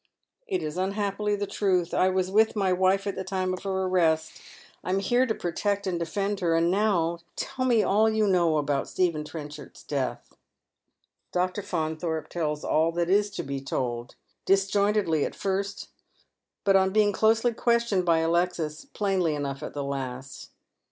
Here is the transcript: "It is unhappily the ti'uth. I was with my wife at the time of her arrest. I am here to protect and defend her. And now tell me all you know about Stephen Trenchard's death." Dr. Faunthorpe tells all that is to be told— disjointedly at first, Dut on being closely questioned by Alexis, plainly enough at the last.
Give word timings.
"It 0.47 0.63
is 0.63 0.77
unhappily 0.79 1.35
the 1.35 1.45
ti'uth. 1.45 1.93
I 1.93 2.09
was 2.09 2.31
with 2.31 2.55
my 2.55 2.73
wife 2.73 3.05
at 3.05 3.13
the 3.15 3.23
time 3.23 3.53
of 3.53 3.61
her 3.61 3.83
arrest. 3.83 4.41
I 4.83 4.89
am 4.89 4.97
here 4.97 5.27
to 5.27 5.35
protect 5.35 5.85
and 5.85 5.99
defend 5.99 6.39
her. 6.39 6.55
And 6.55 6.71
now 6.71 7.19
tell 7.35 7.65
me 7.65 7.83
all 7.83 8.09
you 8.09 8.25
know 8.25 8.57
about 8.57 8.89
Stephen 8.89 9.23
Trenchard's 9.23 9.83
death." 9.83 10.33
Dr. 11.31 11.61
Faunthorpe 11.61 12.29
tells 12.29 12.63
all 12.65 12.91
that 12.93 13.11
is 13.11 13.29
to 13.29 13.43
be 13.43 13.61
told— 13.61 14.15
disjointedly 14.47 15.23
at 15.23 15.35
first, 15.35 15.89
Dut 16.63 16.75
on 16.75 16.89
being 16.91 17.11
closely 17.13 17.53
questioned 17.53 18.03
by 18.03 18.21
Alexis, 18.21 18.85
plainly 18.85 19.35
enough 19.35 19.61
at 19.61 19.75
the 19.75 19.83
last. 19.83 20.49